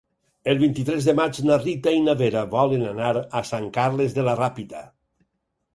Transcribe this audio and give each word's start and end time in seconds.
El 0.53 0.61
vint-i-tres 0.61 1.09
de 1.09 1.13
maig 1.19 1.39
na 1.49 1.57
Rita 1.65 1.93
i 1.97 2.01
na 2.07 2.15
Vera 2.23 2.43
volen 2.57 2.87
anar 2.95 3.13
a 3.21 3.45
Sant 3.53 3.69
Carles 3.79 4.19
de 4.19 4.29
la 4.31 4.39
Ràpita. 4.45 4.85